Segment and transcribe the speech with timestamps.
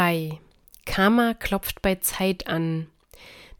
[0.00, 0.38] 3.
[0.86, 2.86] Karma klopft bei Zeit an.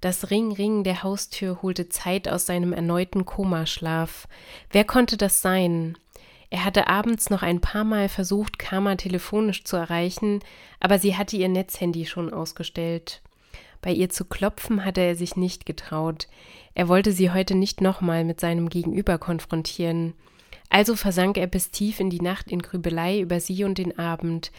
[0.01, 4.27] Das Ring-Ring der Haustür holte Zeit aus seinem erneuten Komaschlaf.
[4.71, 5.99] Wer konnte das sein?
[6.49, 10.41] Er hatte abends noch ein paar Mal versucht, Karma telefonisch zu erreichen,
[10.81, 13.21] aber sie hatte ihr Netzhandy schon ausgestellt.
[13.83, 16.27] Bei ihr zu klopfen hatte er sich nicht getraut.
[16.75, 20.15] Er wollte sie heute nicht nochmal mit seinem Gegenüber konfrontieren.
[20.71, 24.51] Also versank er bis tief in die Nacht in Grübelei über sie und den Abend.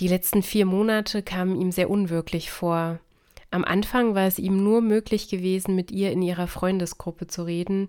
[0.00, 3.00] Die letzten vier Monate kamen ihm sehr unwirklich vor.
[3.50, 7.88] Am Anfang war es ihm nur möglich gewesen, mit ihr in ihrer Freundesgruppe zu reden,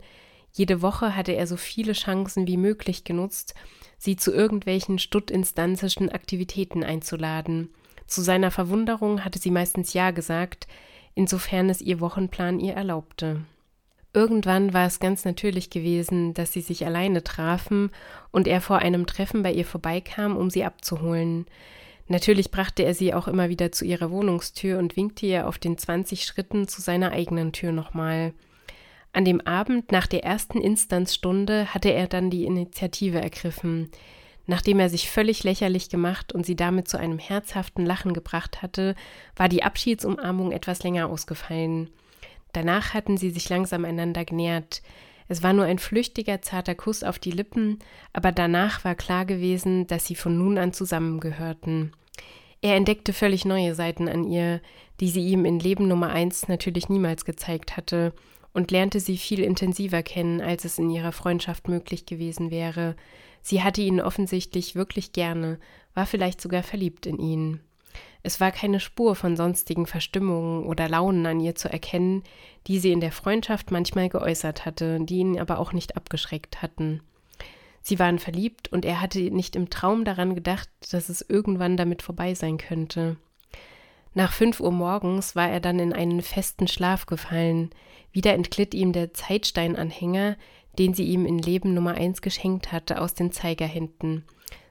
[0.52, 3.54] jede Woche hatte er so viele Chancen wie möglich genutzt,
[3.98, 7.70] sie zu irgendwelchen stuttinstanzischen Aktivitäten einzuladen.
[8.08, 10.68] Zu seiner Verwunderung hatte sie meistens Ja gesagt,
[11.14, 13.42] insofern es ihr Wochenplan ihr erlaubte.
[14.12, 17.92] Irgendwann war es ganz natürlich gewesen, dass sie sich alleine trafen
[18.32, 21.46] und er vor einem Treffen bei ihr vorbeikam, um sie abzuholen.
[22.10, 25.78] Natürlich brachte er sie auch immer wieder zu ihrer Wohnungstür und winkte ihr auf den
[25.78, 28.34] 20 Schritten zu seiner eigenen Tür nochmal.
[29.14, 33.92] An dem Abend nach der ersten Instanzstunde hatte er dann die Initiative ergriffen.
[34.48, 38.96] Nachdem er sich völlig lächerlich gemacht und sie damit zu einem herzhaften Lachen gebracht hatte,
[39.36, 41.92] war die Abschiedsumarmung etwas länger ausgefallen.
[42.54, 44.82] Danach hatten sie sich langsam einander genähert.
[45.30, 47.78] Es war nur ein flüchtiger, zarter Kuss auf die Lippen,
[48.14, 51.94] aber danach war klar gewesen, dass sie von nun an zusammengehörten.
[52.62, 54.60] Er entdeckte völlig neue Seiten an ihr,
[55.00, 58.14] die sie ihm in Leben Nummer eins natürlich niemals gezeigt hatte,
[58.52, 62.96] und lernte sie viel intensiver kennen, als es in ihrer Freundschaft möglich gewesen wäre.
[63.44, 65.60] Sie hatte ihn offensichtlich wirklich gerne,
[65.94, 67.60] war vielleicht sogar verliebt in ihn.
[68.30, 72.22] Es war keine Spur von sonstigen Verstimmungen oder Launen an ihr zu erkennen,
[72.68, 77.02] die sie in der Freundschaft manchmal geäußert hatte, die ihn aber auch nicht abgeschreckt hatten.
[77.82, 82.04] Sie waren verliebt und er hatte nicht im Traum daran gedacht, dass es irgendwann damit
[82.04, 83.18] vorbei sein könnte.
[84.14, 87.72] Nach fünf Uhr morgens war er dann in einen festen Schlaf gefallen.
[88.12, 90.38] Wieder entglitt ihm der Zeitsteinanhänger,
[90.78, 94.24] den sie ihm in Leben Nummer eins geschenkt hatte, aus den Zeigerhänden.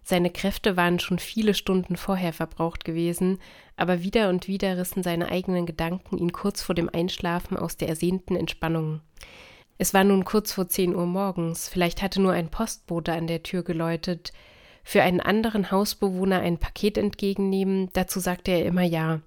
[0.08, 3.38] Seine Kräfte waren schon viele Stunden vorher verbraucht gewesen,
[3.76, 7.91] aber wieder und wieder rissen seine eigenen Gedanken ihn kurz vor dem Einschlafen aus der
[7.91, 9.02] ersehnten Entspannung.
[9.76, 13.42] Es war nun kurz vor zehn Uhr morgens, vielleicht hatte nur ein Postbote an der
[13.42, 14.32] Tür geläutet.
[14.82, 19.20] Für einen anderen Hausbewohner ein Paket entgegennehmen, dazu sagte er immer ja.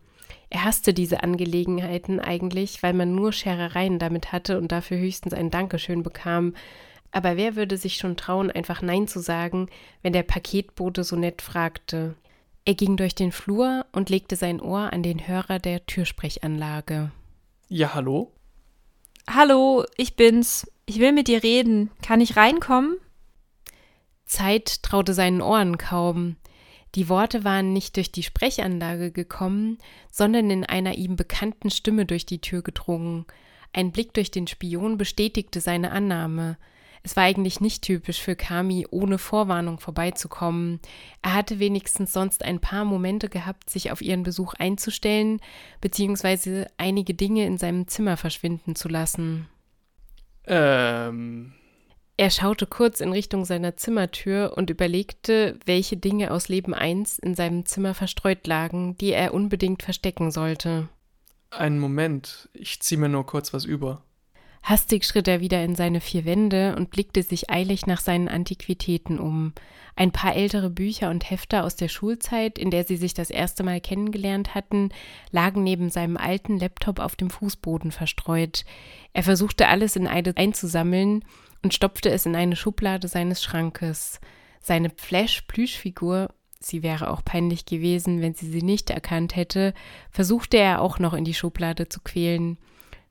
[0.50, 5.52] Er hasste diese Angelegenheiten eigentlich, weil man nur Scherereien damit hatte und dafür höchstens ein
[5.52, 6.56] Dankeschön bekam.
[7.12, 9.70] Aber wer würde sich schon trauen, einfach Nein zu sagen,
[10.02, 12.16] wenn der Paketbote so nett fragte?
[12.64, 17.12] Er ging durch den Flur und legte sein Ohr an den Hörer der Türsprechanlage.
[17.68, 18.32] Ja, hallo?
[19.30, 20.70] Hallo, ich bin's.
[20.86, 21.90] Ich will mit dir reden.
[22.02, 22.98] Kann ich reinkommen?
[24.26, 26.38] Zeit traute seinen Ohren kaum.
[26.96, 29.78] Die Worte waren nicht durch die Sprechanlage gekommen,
[30.12, 33.26] sondern in einer ihm bekannten Stimme durch die Tür gedrungen.
[33.74, 36.58] Ein Blick durch den Spion bestätigte seine Annahme.
[37.04, 40.80] Es war eigentlich nicht typisch für Kami, ohne Vorwarnung vorbeizukommen.
[41.22, 45.40] Er hatte wenigstens sonst ein paar Momente gehabt, sich auf ihren Besuch einzustellen,
[45.80, 49.48] beziehungsweise einige Dinge in seinem Zimmer verschwinden zu lassen.
[50.46, 51.54] Ähm,
[52.18, 57.34] er schaute kurz in Richtung seiner Zimmertür und überlegte, welche Dinge aus Leben 1 in
[57.34, 60.88] seinem Zimmer verstreut lagen, die er unbedingt verstecken sollte.
[61.50, 64.04] Einen Moment, ich zieh mir nur kurz was über.
[64.64, 69.20] Hastig schritt er wieder in seine vier Wände und blickte sich eilig nach seinen Antiquitäten
[69.20, 69.54] um.
[69.96, 73.64] Ein paar ältere Bücher und Hefte aus der Schulzeit, in der sie sich das erste
[73.64, 74.90] Mal kennengelernt hatten,
[75.32, 78.64] lagen neben seinem alten Laptop auf dem Fußboden verstreut.
[79.14, 81.26] Er versuchte alles in Eide einzusammeln
[81.64, 84.22] und stopfte es in eine Schublade seines Schrankes.
[84.62, 86.30] Seine Flash-Plüschfigur,
[86.60, 89.74] sie wäre auch peinlich gewesen, wenn sie sie nicht erkannt hätte,
[90.12, 92.58] versuchte er auch noch in die Schublade zu quälen.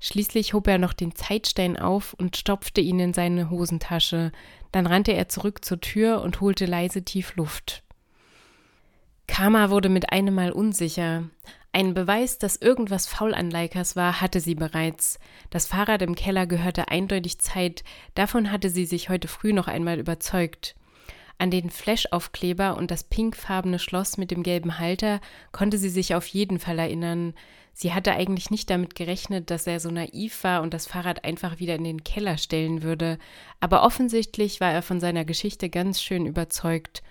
[0.01, 4.33] Schließlich hob er noch den Zeitstein auf und stopfte ihn in seine Hosentasche.
[4.73, 7.83] Dann rannte er zurück zur Tür und holte leise tief Luft.
[9.27, 11.25] Karma wurde mit einem Mal unsicher.
[11.73, 15.21] Ein Beweis, dass irgendwas faul an Leikas war, hatte sie bereits.
[15.51, 20.01] Das Fahrrad im Keller gehörte eindeutig Zeit, davon hatte sie sich heute früh noch einmal
[20.01, 20.75] überzeugt.
[21.41, 25.23] An den Flash-Aufkleber und das pinkfarbene Schloss mit dem gelben Halter
[25.53, 27.33] konnte sie sich auf jeden Fall erinnern.
[27.73, 31.59] Sie hatte eigentlich nicht damit gerechnet, dass er so naiv war und das Fahrrad einfach
[31.59, 33.19] wieder in den Keller stellen würde,
[33.59, 37.03] aber offensichtlich war er von seiner Geschichte ganz schön überzeugt.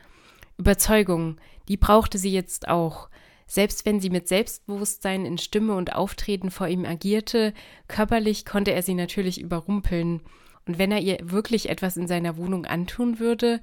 [0.60, 1.38] Überzeugung,
[1.68, 3.10] die brauchte sie jetzt auch.
[3.48, 7.52] Selbst wenn sie mit Selbstbewusstsein in Stimme und Auftreten vor ihm agierte,
[7.88, 10.22] körperlich konnte er sie natürlich überrumpeln.
[10.68, 13.60] Und wenn er ihr wirklich etwas in seiner Wohnung antun würde,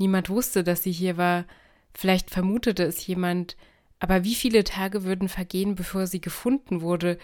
[0.00, 1.44] niemand wusste, dass sie hier war,
[1.94, 3.56] vielleicht vermutete es jemand,
[4.00, 7.18] Aber wie viele Tage würden vergehen, bevor sie gefunden wurde?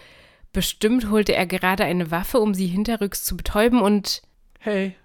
[0.53, 4.21] Bestimmt holte er gerade eine Waffe, um sie hinterrücks zu betäuben und.
[4.59, 4.95] Hey.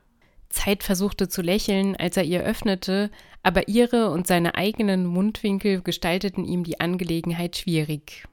[0.51, 3.11] Zeit versuchte zu lächeln, als er ihr öffnete,
[3.43, 8.25] aber ihre und seine eigenen Mundwinkel gestalteten ihm die Angelegenheit schwierig.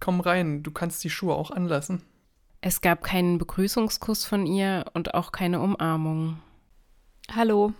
[0.00, 2.02] Komm rein, du kannst die Schuhe auch anlassen.
[2.62, 6.38] Es gab keinen Begrüßungskuss von ihr und auch keine Umarmung.
[7.30, 7.74] Hallo.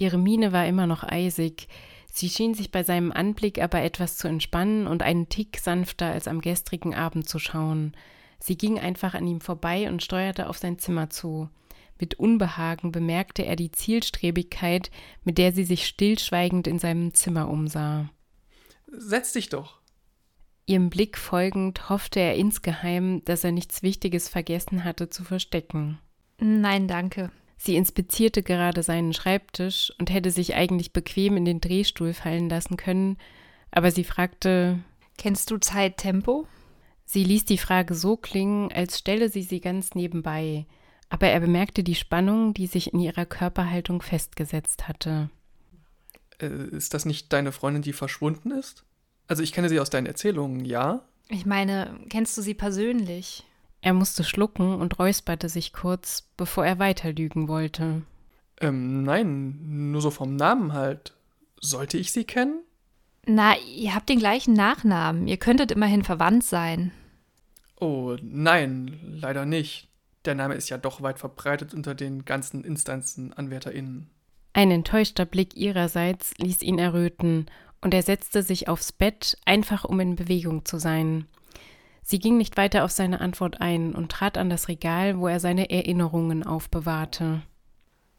[0.00, 1.68] Ihre Miene war immer noch eisig.
[2.10, 6.26] Sie schien sich bei seinem Anblick aber etwas zu entspannen und einen Tick sanfter als
[6.26, 7.92] am gestrigen Abend zu schauen.
[8.38, 11.50] Sie ging einfach an ihm vorbei und steuerte auf sein Zimmer zu.
[12.00, 14.90] Mit Unbehagen bemerkte er die Zielstrebigkeit,
[15.22, 18.08] mit der sie sich stillschweigend in seinem Zimmer umsah.
[18.90, 19.80] Setz dich doch.
[20.64, 25.98] Ihrem Blick folgend hoffte er insgeheim, dass er nichts Wichtiges vergessen hatte zu verstecken.
[26.38, 27.30] Nein, danke.
[27.62, 32.78] Sie inspizierte gerade seinen Schreibtisch und hätte sich eigentlich bequem in den Drehstuhl fallen lassen
[32.78, 33.18] können,
[33.70, 34.78] aber sie fragte
[35.18, 36.46] Kennst du Zeittempo?
[37.04, 40.64] Sie ließ die Frage so klingen, als stelle sie sie ganz nebenbei,
[41.10, 45.28] aber er bemerkte die Spannung, die sich in ihrer Körperhaltung festgesetzt hatte.
[46.40, 48.84] Äh, ist das nicht deine Freundin, die verschwunden ist?
[49.26, 51.04] Also ich kenne sie aus deinen Erzählungen, ja?
[51.28, 53.44] Ich meine, kennst du sie persönlich?
[53.82, 58.02] Er musste schlucken und räusperte sich kurz, bevor er weiter lügen wollte.
[58.60, 61.14] Ähm, nein, nur so vom Namen halt.
[61.60, 62.62] Sollte ich sie kennen?
[63.26, 65.28] Na, ihr habt den gleichen Nachnamen.
[65.28, 66.92] Ihr könntet immerhin verwandt sein.
[67.78, 69.88] Oh, nein, leider nicht.
[70.26, 74.10] Der Name ist ja doch weit verbreitet unter den ganzen Instanzen AnwärterInnen.
[74.52, 77.46] Ein enttäuschter Blick ihrerseits ließ ihn erröten,
[77.82, 81.26] und er setzte sich aufs Bett, einfach um in Bewegung zu sein.
[82.10, 85.38] Sie ging nicht weiter auf seine Antwort ein und trat an das Regal, wo er
[85.38, 87.42] seine Erinnerungen aufbewahrte.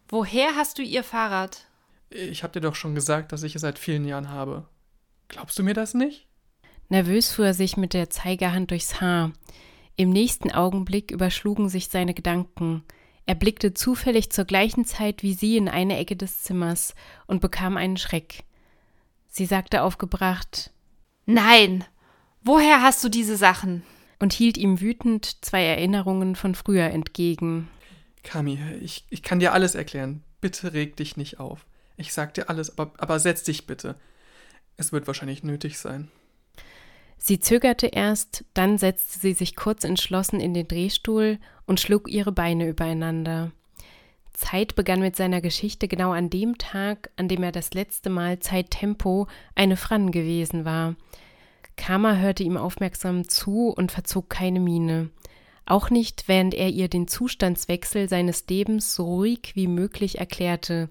[0.07, 1.65] Woher hast du ihr Fahrrad?
[2.09, 4.65] Ich hab dir doch schon gesagt, dass ich es seit vielen Jahren habe.
[5.27, 6.25] Glaubst du mir das nicht?
[6.88, 9.33] Nervös fuhr er sich mit der Zeigerhand durchs Haar.
[9.97, 12.85] Im nächsten Augenblick überschlugen sich seine Gedanken.
[13.25, 16.95] Er blickte zufällig zur gleichen Zeit wie sie in eine Ecke des Zimmers
[17.27, 18.45] und bekam einen Schreck.
[19.27, 20.71] Sie sagte aufgebracht
[21.25, 21.83] Nein.
[22.43, 23.83] Woher hast du diese Sachen?
[24.21, 27.67] und hielt ihm wütend zwei Erinnerungen von früher entgegen.
[28.23, 30.23] Kami, ich, ich kann dir alles erklären.
[30.41, 31.65] Bitte reg dich nicht auf.
[31.97, 33.95] Ich sag dir alles, aber, aber setz dich bitte.
[34.77, 36.09] Es wird wahrscheinlich nötig sein.
[37.17, 42.31] Sie zögerte erst, dann setzte sie sich kurz entschlossen in den Drehstuhl und schlug ihre
[42.31, 43.51] Beine übereinander.
[44.33, 48.39] Zeit begann mit seiner Geschichte genau an dem Tag, an dem er das letzte Mal
[48.39, 50.95] Zeittempo eine Fran gewesen war.
[51.81, 55.10] Karma hörte ihm aufmerksam zu und verzog keine Miene.
[55.66, 60.89] Auch nicht, während er ihr den Zustandswechsel seines Lebens so ruhig wie möglich erklärte,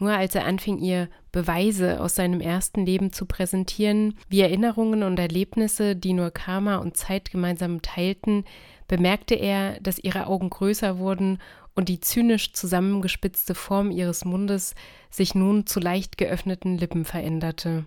[0.00, 5.20] nur als er anfing, ihr Beweise aus seinem ersten Leben zu präsentieren, wie Erinnerungen und
[5.20, 8.44] Erlebnisse, die nur Karma und Zeit gemeinsam teilten,
[8.88, 11.38] bemerkte er, dass ihre Augen größer wurden
[11.76, 14.74] und die zynisch zusammengespitzte Form ihres Mundes
[15.10, 17.86] sich nun zu leicht geöffneten Lippen veränderte.